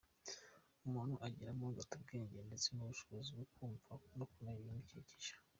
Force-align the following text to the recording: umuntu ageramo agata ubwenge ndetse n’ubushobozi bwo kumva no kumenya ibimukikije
umuntu 0.85 1.15
ageramo 1.27 1.63
agata 1.71 1.91
ubwenge 1.97 2.37
ndetse 2.47 2.67
n’ubushobozi 2.71 3.29
bwo 3.35 3.45
kumva 3.53 3.91
no 4.17 4.25
kumenya 4.31 4.59
ibimukikije 4.61 5.33